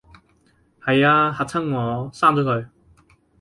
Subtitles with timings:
[0.81, 2.67] 係吖，嚇親我，刪咗佢